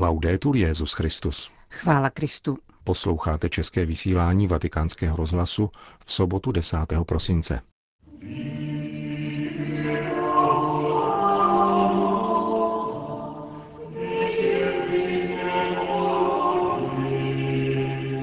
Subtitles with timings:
[0.00, 1.50] Laudetur Jezus Christus.
[1.70, 2.58] Chvála Kristu.
[2.84, 5.70] Posloucháte české vysílání Vatikánského rozhlasu
[6.04, 6.76] v sobotu 10.
[7.06, 7.60] prosince.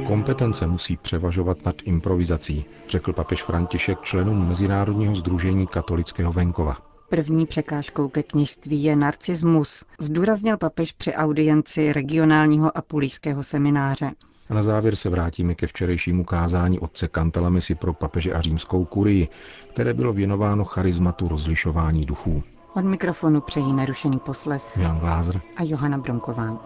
[0.08, 6.97] Kompetence musí převažovat nad improvizací, řekl papež František členům Mezinárodního združení katolického venkova.
[7.10, 14.12] První překážkou ke kněžství je narcismus, zdůraznil papež při audienci regionálního apulijského semináře.
[14.50, 19.28] A na závěr se vrátíme ke včerejšímu kázání otce Kantalamisi pro papeže a římskou kurii,
[19.70, 22.44] které bylo věnováno charizmatu rozlišování duchů.
[22.74, 26.58] Od mikrofonu přejí nerušený poslech Jan Glázer a Johana Bronková.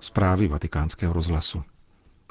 [0.00, 1.62] Zprávy vatikánského rozhlasu.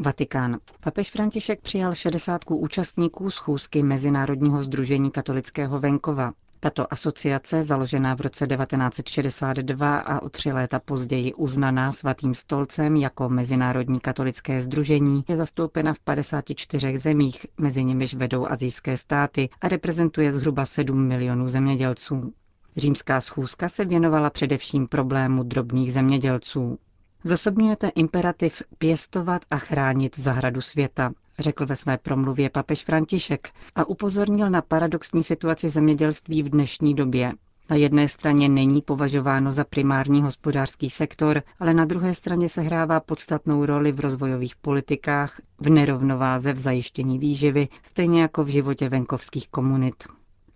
[0.05, 0.57] Vatikán.
[0.83, 6.33] Papež František přijal 60 účastníků schůzky Mezinárodního združení katolického venkova.
[6.59, 13.29] Tato asociace, založená v roce 1962 a o tři léta později uznaná svatým stolcem jako
[13.29, 20.31] Mezinárodní katolické združení, je zastoupena v 54 zemích, mezi nimiž vedou azijské státy a reprezentuje
[20.31, 22.33] zhruba 7 milionů zemědělců.
[22.77, 26.79] Římská schůzka se věnovala především problému drobných zemědělců.
[27.23, 34.49] Zosobňujete imperativ pěstovat a chránit zahradu světa, řekl ve své promluvě papež František a upozornil
[34.49, 37.33] na paradoxní situaci zemědělství v dnešní době.
[37.69, 42.99] Na jedné straně není považováno za primární hospodářský sektor, ale na druhé straně se hrává
[42.99, 49.49] podstatnou roli v rozvojových politikách, v nerovnováze v zajištění výživy, stejně jako v životě venkovských
[49.49, 50.03] komunit.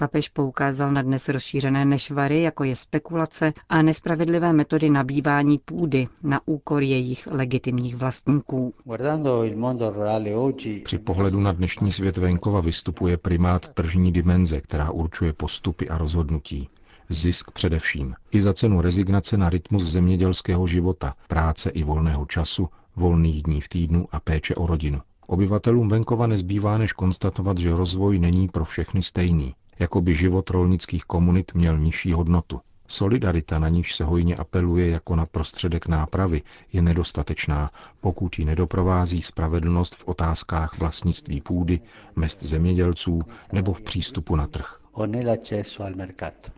[0.02, 6.42] Papež poukázal na dnes rozšířené nešvary, jako je spekulace a nespravedlivé metody nabývání půdy na
[6.46, 8.74] úkor jejich legitimních vlastníků.
[10.84, 16.70] Při pohledu na dnešní svět venkova vystupuje primát tržní dimenze, která určuje postupy a rozhodnutí.
[17.10, 18.16] Zisk především.
[18.32, 23.70] I za cenu rezignace na rytmus zemědělského života, práce i volného času, volných dní v
[23.70, 25.02] týdnu a péče o rodinu.
[25.28, 31.06] Obyvatelům venkova nezbývá než konstatovat, že rozvoj není pro všechny stejný jako by život rolnických
[31.06, 32.62] komunit měl nižší hodnotu.
[32.88, 36.42] Solidarita, na níž se hojně apeluje jako na prostředek nápravy,
[36.74, 37.72] je nedostatečná,
[38.02, 41.80] pokud ji nedoprovází spravedlnost v otázkách vlastnictví půdy,
[42.16, 43.22] mest zemědělců
[43.52, 44.78] nebo v přístupu na trh.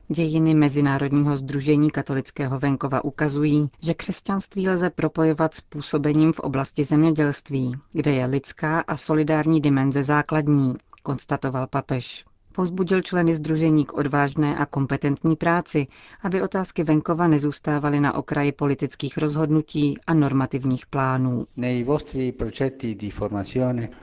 [0.07, 7.75] Dějiny Mezinárodního združení katolického venkova ukazují, že křesťanství lze propojovat s působením v oblasti zemědělství,
[7.91, 10.73] kde je lidská a solidární dimenze základní,
[11.03, 12.25] konstatoval papež.
[12.55, 15.87] Pozbudil členy združení k odvážné a kompetentní práci,
[16.23, 21.47] aby otázky venkova nezůstávaly na okraji politických rozhodnutí a normativních plánů.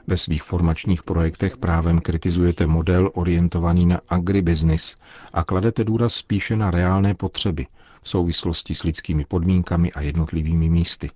[0.06, 4.96] Ve svých formačních projektech právem kritizujete model orientovaný na agribusiness
[5.32, 7.66] a kladete důraz spíše na reálné potřeby
[8.02, 11.10] v souvislosti s lidskými podmínkami a jednotlivými místy.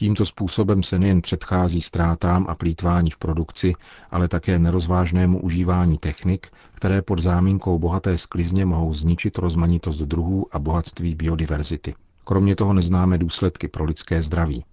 [0.00, 3.72] Tímto způsobem se nejen předchází ztrátám a plítvání v produkci,
[4.10, 10.58] ale také nerozvážnému užívání technik, které pod záminkou bohaté sklizně mohou zničit rozmanitost druhů a
[10.58, 11.94] bohatství biodiverzity.
[12.24, 14.64] Kromě toho neznáme důsledky pro lidské zdraví.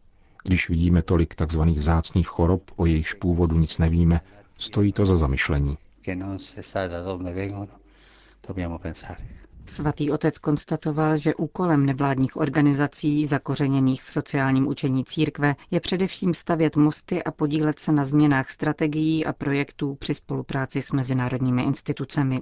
[0.44, 1.62] Když vidíme tolik tzv.
[1.62, 4.22] vzácných chorob, o jejichž původu nic nevíme,
[4.58, 5.78] stojí to za zamyšlení.
[9.69, 16.75] Svatý otec konstatoval, že úkolem nevládních organizací zakořeněných v sociálním učení církve je především stavět
[16.75, 22.41] mosty a podílet se na změnách strategií a projektů při spolupráci s mezinárodními institucemi.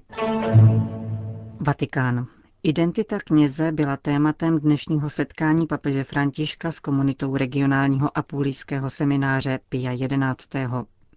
[1.60, 2.28] Vatikán.
[2.64, 10.50] Identita kněze byla tématem dnešního setkání papeže Františka s komunitou regionálního apulijského semináře Pia 11.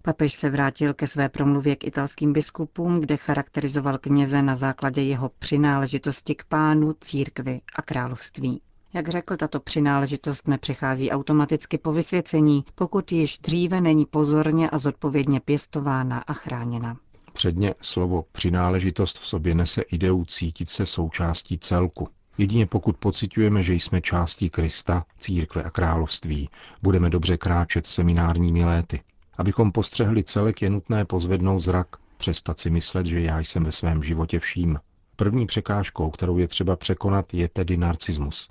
[0.09, 5.31] Papež se vrátil ke své promluvě k italským biskupům, kde charakterizoval kněze na základě jeho
[5.39, 8.61] přináležitosti k pánu, církvi a království.
[8.95, 15.41] Jak řekl, tato přináležitost nepřichází automaticky po vysvěcení, pokud již dříve není pozorně a zodpovědně
[15.41, 16.97] pěstována a chráněna.
[17.33, 22.09] Předně slovo přináležitost v sobě nese ideu cítit se součástí celku.
[22.39, 26.49] Jedině pokud pocitujeme, že jsme částí Krista, církve a království,
[26.83, 29.01] budeme dobře kráčet seminárními léty.
[29.39, 31.87] Abychom postřehli celek, je nutné pozvednout zrak,
[32.17, 34.79] přestat si myslet, že já jsem ve svém životě vším.
[35.17, 38.49] První překážkou, kterou je třeba překonat, je tedy narcismus.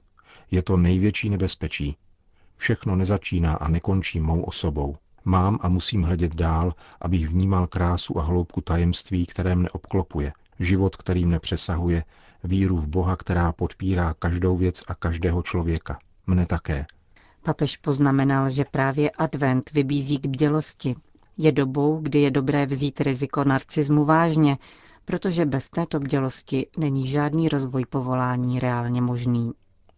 [0.52, 1.98] Je to největší nebezpečí.
[2.56, 4.98] Všechno nezačíná a nekončí mou osobou.
[5.26, 10.96] Mám a musím hledět dál, abych vnímal krásu a hloubku tajemství, které mne obklopuje, život,
[10.96, 12.04] který mne přesahuje,
[12.44, 16.00] víru v Boha, která podpírá každou věc a každého člověka.
[16.28, 16.86] Mne také.
[17.48, 20.96] Papež poznamenal, že právě advent vybízí k bdělosti.
[21.38, 24.58] Je dobou, kdy je dobré vzít riziko narcismu vážně,
[25.06, 29.52] protože bez této bdělosti není žádný rozvoj povolání reálně možný.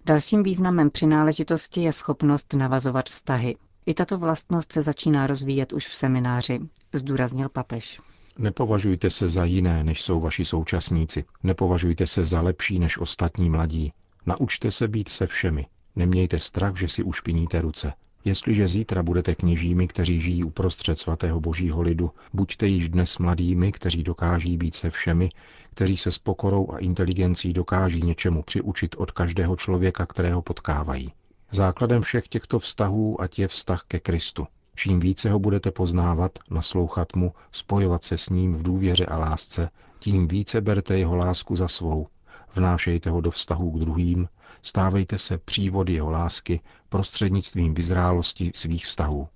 [0.05, 3.55] Dalším významem přináležitosti je schopnost navazovat vztahy.
[3.85, 6.59] I tato vlastnost se začíná rozvíjet už v semináři,
[6.93, 7.99] zdůraznil papež.
[8.37, 11.25] Nepovažujte se za jiné, než jsou vaši současníci.
[11.43, 13.93] Nepovažujte se za lepší než ostatní mladí.
[14.25, 15.65] Naučte se být se všemi.
[15.95, 17.93] Nemějte strach, že si ušpiníte ruce.
[18.25, 24.03] Jestliže zítra budete kněžími, kteří žijí uprostřed svatého božího lidu, buďte již dnes mladými, kteří
[24.03, 25.29] dokáží být se všemi,
[25.69, 31.13] kteří se s pokorou a inteligencí dokáží něčemu přiučit od každého člověka, kterého potkávají.
[31.51, 34.47] Základem všech těchto vztahů ať je vztah ke Kristu.
[34.75, 39.69] Čím více ho budete poznávat, naslouchat mu, spojovat se s ním v důvěře a lásce,
[39.99, 42.07] tím více berte jeho lásku za svou.
[42.55, 44.27] Vnášejte ho do vztahu k druhým,
[44.61, 49.27] stávejte se přívody jeho lásky prostřednictvím vyzrálosti svých vztahů.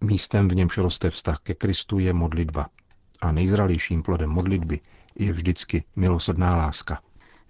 [0.00, 2.66] Místem, v němž roste vztah ke Kristu, je modlitba.
[3.20, 4.80] A nejzralějším plodem modlitby
[5.18, 7.00] je vždycky milosrdná láska.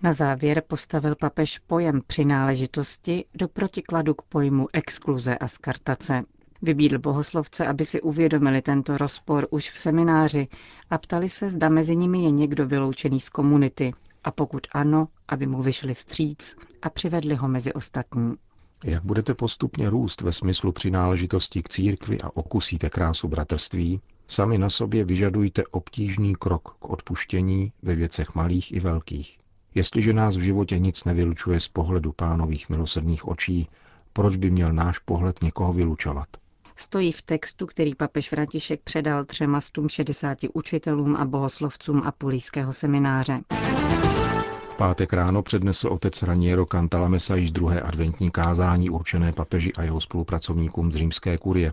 [0.03, 6.23] Na závěr postavil papež pojem přináležitosti do protikladu k pojmu exkluze a skartace.
[6.63, 10.49] Vybídl bohoslovce, aby si uvědomili tento rozpor už v semináři
[10.91, 13.93] a ptali se, zda mezi nimi je někdo vyloučený z komunity
[14.27, 18.35] a pokud ano, aby mu vyšli vstříc a přivedli ho mezi ostatní.
[18.85, 24.71] Jak budete postupně růst ve smyslu přináležitosti k církvi a okusíte krásu bratrství, sami na
[24.71, 29.39] sobě vyžadujte obtížný krok k odpuštění ve věcech malých i velkých.
[29.75, 33.69] Jestliže nás v životě nic nevylučuje z pohledu pánových milosrdných očí,
[34.13, 36.29] proč by měl náš pohled někoho vylučovat?
[36.77, 43.41] stojí v textu, který papež František předal třema šedesáti učitelům a bohoslovcům apulijského semináře.
[44.77, 50.93] Pátek ráno přednesl otec Raniero Cantalamessa již druhé adventní kázání určené papeži a jeho spolupracovníkům
[50.93, 51.73] z římské kurie.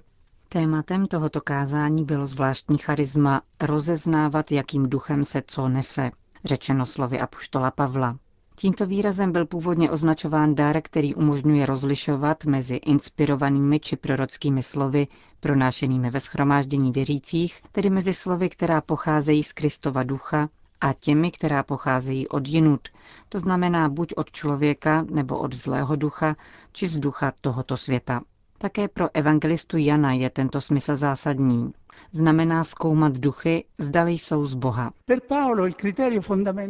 [0.49, 6.11] Tématem tohoto kázání bylo zvláštní charisma rozeznávat, jakým duchem se co nese,
[6.45, 8.17] řečeno slovy apoštola Pavla.
[8.55, 15.07] Tímto výrazem byl původně označován dar, který umožňuje rozlišovat mezi inspirovanými či prorockými slovy
[15.39, 20.49] pronášenými ve schromáždění věřících, tedy mezi slovy, která pocházejí z Kristova ducha
[20.83, 22.87] a těmi, která pocházejí od jinut,
[23.29, 26.35] to znamená buď od člověka nebo od zlého ducha,
[26.71, 28.21] či z ducha tohoto světa.
[28.57, 31.73] Také pro evangelistu Jana je tento smysl zásadní.
[32.11, 34.91] Znamená zkoumat duchy, zdali jsou z Boha.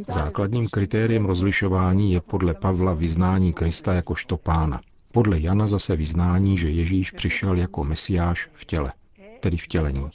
[0.07, 4.81] Základním kritériem rozlišování je podle Pavla vyznání Krista jakožto pána.
[5.12, 8.94] Podle Jana zase vyznání, že Ježíš přišel jako mesiáš v těle,
[9.39, 10.10] tedy vtělení.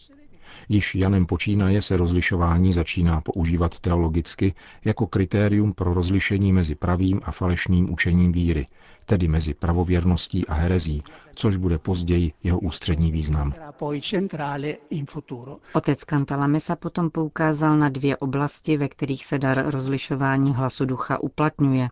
[0.69, 4.55] Již Janem počínaje se rozlišování začíná používat teologicky
[4.85, 8.67] jako kritérium pro rozlišení mezi pravým a falešným učením víry,
[9.06, 11.03] tedy mezi pravověrností a herezí,
[11.35, 13.55] což bude později jeho ústřední význam.
[15.73, 21.89] Otec Cantalamessa potom poukázal na dvě oblasti, ve kterých se dar rozlišování hlasu ducha uplatňuje,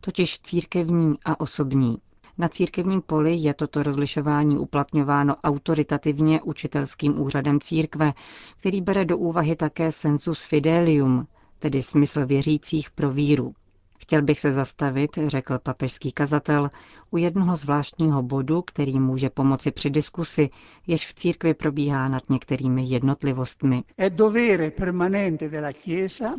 [0.00, 1.96] totiž církevní a osobní.
[2.38, 8.12] Na církevním poli je toto rozlišování uplatňováno autoritativně učitelským úřadem církve,
[8.60, 11.26] který bere do úvahy také sensus fidelium,
[11.58, 13.54] tedy smysl věřících pro víru.
[14.10, 16.70] Chtěl bych se zastavit, řekl papežský kazatel,
[17.10, 20.50] u jednoho zvláštního bodu, který může pomoci při diskusi,
[20.86, 23.82] jež v církvi probíhá nad některými jednotlivostmi.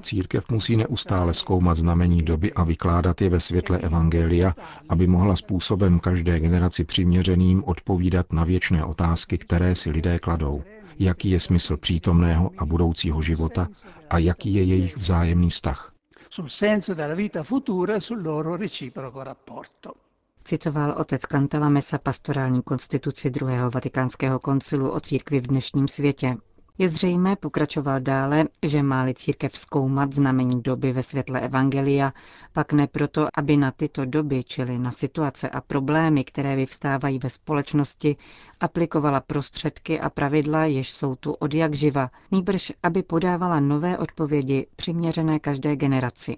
[0.01, 4.55] Církev musí neustále zkoumat znamení doby a vykládat je ve světle Evangelia,
[4.89, 10.63] aby mohla způsobem každé generaci přiměřeným odpovídat na věčné otázky, které si lidé kladou.
[10.99, 13.67] Jaký je smysl přítomného a budoucího života
[14.09, 15.90] a jaký je jejich vzájemný vztah
[16.33, 19.95] sul senso della vita futura e sul loro reciproco rapporto.
[20.43, 26.37] Citoval otec Kantela Mesa pastorální konstituci druhého vatikánského koncilu o církvi v dnešním světě.
[26.81, 32.13] Je zřejmé, pokračoval dále, že máli církev zkoumat znamení doby ve světle Evangelia,
[32.53, 37.29] pak ne proto, aby na tyto doby, čili na situace a problémy, které vyvstávají ve
[37.29, 38.15] společnosti,
[38.59, 44.67] aplikovala prostředky a pravidla, jež jsou tu od jak živa, nýbrž aby podávala nové odpovědi
[44.75, 46.37] přiměřené každé generaci.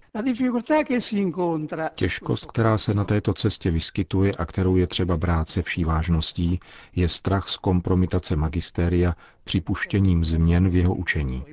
[1.95, 6.59] Těžkost, která se na této cestě vyskytuje a kterou je třeba brát se vší vážností,
[6.95, 11.43] je strach z kompromitace magistéria připuštěním změn v jeho učení.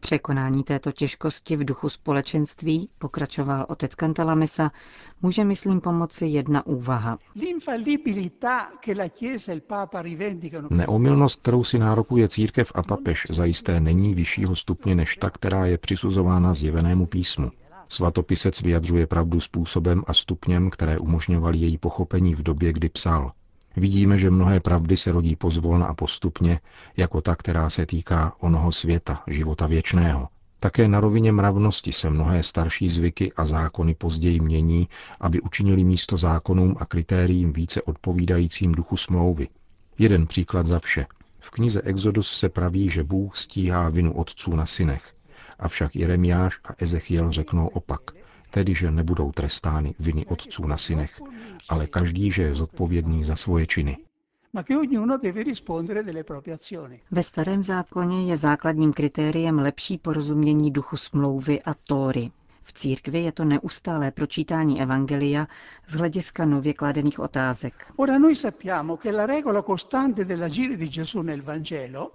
[0.00, 4.70] Překonání této těžkosti v duchu společenství, pokračoval otec Cantalamessa,
[5.22, 7.18] může, myslím, pomoci jedna úvaha.
[10.70, 15.78] Neomilnost, kterou si nárokuje církev a papež, zajisté není vyššího stupně než ta, která je
[15.78, 17.50] přisuzována zjevenému písmu.
[17.88, 23.32] Svatopisec vyjadřuje pravdu způsobem a stupněm, které umožňovaly její pochopení v době, kdy psal.
[23.76, 26.60] Vidíme, že mnohé pravdy se rodí pozvolna a postupně,
[26.96, 30.28] jako ta, která se týká onoho světa, života věčného.
[30.60, 34.88] Také na rovině mravnosti se mnohé starší zvyky a zákony později mění,
[35.20, 39.48] aby učinili místo zákonům a kritériím více odpovídajícím duchu smlouvy.
[39.98, 41.06] Jeden příklad za vše.
[41.38, 45.14] V knize Exodus se praví, že Bůh stíhá vinu otců na synech.
[45.58, 48.00] Avšak Jeremiáš a Ezechiel řeknou opak,
[48.56, 51.20] tedy že nebudou trestány viny otců na synech,
[51.68, 53.96] ale každý, že je zodpovědný za svoje činy.
[57.10, 62.30] Ve starém zákoně je základním kritériem lepší porozumění duchu smlouvy a tóry.
[62.68, 65.46] V církvi je to neustálé pročítání evangelia
[65.88, 67.92] z hlediska nově kladených otázek.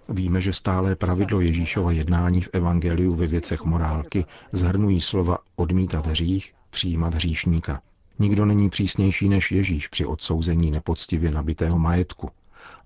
[0.09, 6.53] Víme, že stále pravidlo Ježíšova jednání v evangeliu ve věcech morálky zhrnují slova odmítat hřích,
[6.69, 7.81] přijímat hříšníka.
[8.19, 12.29] Nikdo není přísnější než Ježíš při odsouzení nepoctivě nabitého majetku.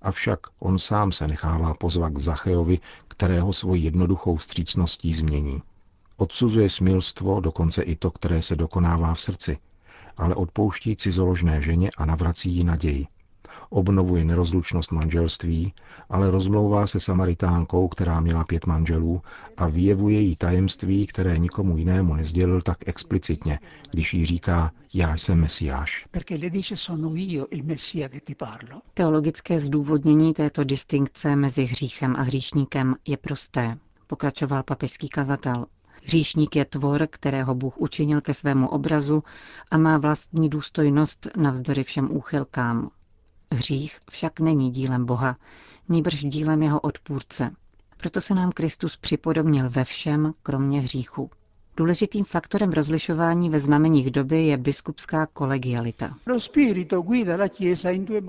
[0.02, 5.62] Avšak on sám se nechává pozvat k Zachejovi, kterého svoji jednoduchou vstřícností změní.
[6.16, 9.58] Odsuzuje smilstvo, dokonce i to, které se dokonává v srdci,
[10.16, 13.06] ale odpouští cizoložné ženě a navrací jí naději.
[13.70, 15.72] Obnovuje nerozlučnost manželství,
[16.10, 19.22] ale rozmlouvá se Samaritánkou, která měla pět manželů
[19.56, 23.58] a vyjevuje jí tajemství, které nikomu jinému nezdělil tak explicitně,
[23.90, 26.06] když jí říká, já jsem Mesiáš.
[28.94, 35.66] Teologické zdůvodnění této distinkce mezi hříchem a hříšníkem je prosté, pokračoval papežský kazatel.
[36.06, 39.22] Hříšník je tvor, kterého Bůh učinil ke svému obrazu
[39.70, 42.90] a má vlastní důstojnost navzdory všem úchylkám.
[43.52, 45.36] Hřích však není dílem Boha,
[45.88, 47.50] nýbrž dílem jeho odpůrce.
[47.96, 51.30] Proto se nám Kristus připodobnil ve všem, kromě hříchu.
[51.76, 56.14] Důležitým faktorem rozlišování ve znameních doby je biskupská kolegialita.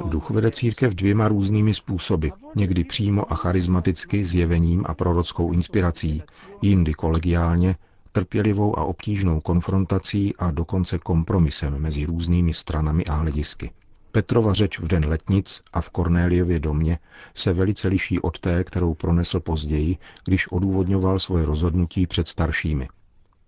[0.05, 6.23] Duch vede církev dvěma různými způsoby, někdy přímo a charismaticky zjevením a prorockou inspirací,
[6.61, 7.75] jindy kolegiálně,
[8.11, 13.71] trpělivou a obtížnou konfrontací a dokonce kompromisem mezi různými stranami a hledisky.
[14.11, 16.99] Petrova řeč v den letnic a v Kornéliově domě
[17.35, 22.87] se velice liší od té, kterou pronesl později, když odůvodňoval svoje rozhodnutí před staršími.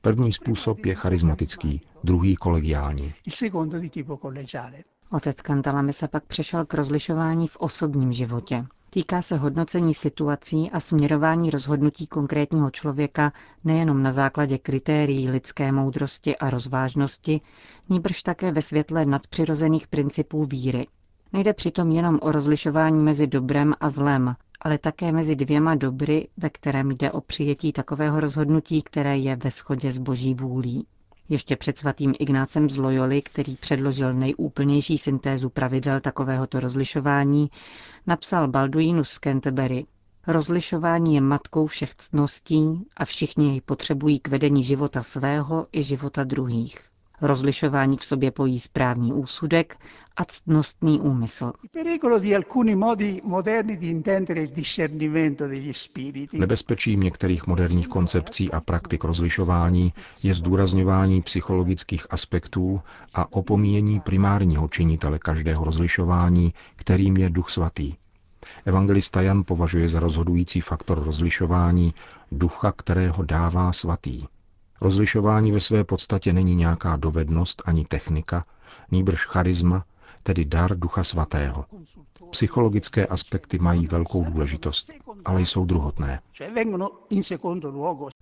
[0.01, 3.13] První způsob je charismatický, druhý kolegiální.
[5.11, 5.37] Otec
[5.91, 8.65] se pak přešel k rozlišování v osobním životě.
[8.89, 16.37] Týká se hodnocení situací a směrování rozhodnutí konkrétního člověka nejenom na základě kritérií lidské moudrosti
[16.37, 17.41] a rozvážnosti,
[17.89, 20.87] níbrž také ve světle nadpřirozených principů víry.
[21.33, 26.49] Nejde přitom jenom o rozlišování mezi dobrem a zlem, ale také mezi dvěma dobry, ve
[26.49, 30.87] kterém jde o přijetí takového rozhodnutí, které je ve shodě s boží vůlí.
[31.29, 37.49] Ještě před svatým Ignácem z Loyoli, který předložil nejúplnější syntézu pravidel takovéhoto rozlišování,
[38.07, 39.85] napsal Balduinus z Canterbury.
[40.27, 46.23] Rozlišování je matkou všech ctností a všichni jej potřebují k vedení života svého i života
[46.23, 46.89] druhých.
[47.21, 49.77] Rozlišování v sobě pojí správný úsudek
[50.17, 51.51] a ctnostný úmysl.
[56.33, 62.81] Nebezpečím některých moderních koncepcí a praktik rozlišování je zdůrazňování psychologických aspektů
[63.13, 67.93] a opomíjení primárního činitele každého rozlišování, kterým je Duch Svatý.
[68.65, 71.93] Evangelista Jan považuje za rozhodující faktor rozlišování
[72.31, 74.23] ducha, kterého dává svatý.
[74.81, 78.45] Rozlišování ve své podstatě není nějaká dovednost ani technika,
[78.91, 79.83] nýbrž charisma,
[80.23, 81.65] tedy dar Ducha Svatého.
[82.29, 84.91] Psychologické aspekty mají velkou důležitost,
[85.25, 86.19] ale jsou druhotné.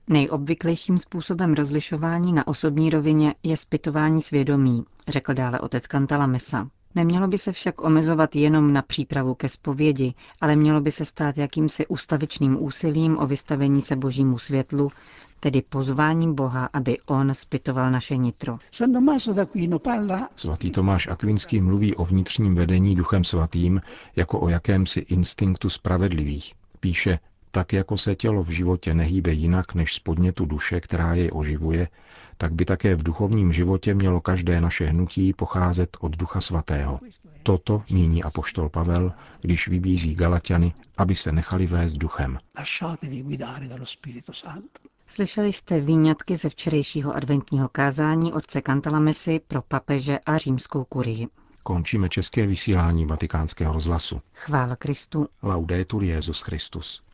[0.07, 5.83] Nejobvyklejším způsobem rozlišování na osobní rovině je zpytování svědomí, řekl dále otec
[6.25, 6.67] Mesa.
[6.97, 11.37] Nemělo by se však omezovat jenom na přípravu ke zpovědi, ale mělo by se stát
[11.37, 14.89] jakýmsi ustavičným úsilím o vystavení se božímu světlu,
[15.39, 18.57] tedy pozváním Boha, aby on zpytoval naše nitro.
[20.35, 23.81] Svatý Tomáš Akvinský mluví o vnitřním vedení duchem svatým
[24.15, 26.53] jako o jakémsi instinktu spravedlivých.
[26.79, 27.19] Píše,
[27.57, 31.87] tak jako se tělo v životě nehýbe jinak než z podnětu duše, která jej oživuje,
[32.37, 36.99] tak by také v duchovním životě mělo každé naše hnutí pocházet od Ducha Svatého.
[37.43, 42.39] Toto míní apoštol Pavel, když vybízí Galatiany, aby se nechali vést duchem.
[45.07, 51.27] Slyšeli jste výňatky ze včerejšího adventního kázání otce Kantalamesy pro papeže a římskou kurii.
[51.63, 54.21] Končíme české vysílání vatikánského rozhlasu.
[54.33, 55.27] Chvála Kristu.
[55.43, 57.06] Laudetur Jezus Christus.